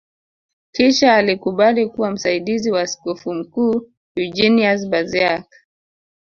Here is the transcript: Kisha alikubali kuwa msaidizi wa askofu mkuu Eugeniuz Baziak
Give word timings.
Kisha 0.71 1.13
alikubali 1.15 1.89
kuwa 1.89 2.11
msaidizi 2.11 2.71
wa 2.71 2.81
askofu 2.81 3.33
mkuu 3.33 3.89
Eugeniuz 4.15 4.87
Baziak 4.89 5.45